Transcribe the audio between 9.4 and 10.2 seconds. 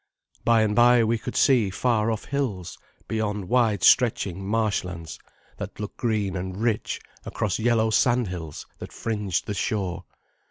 the shore.